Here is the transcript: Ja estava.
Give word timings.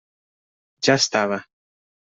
Ja 0.89 0.97
estava. 1.03 1.41